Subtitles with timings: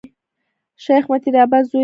[0.83, 1.79] شېخ متي د عباس زوی دﺉ.